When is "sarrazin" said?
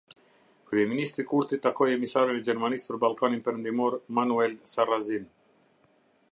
4.75-5.29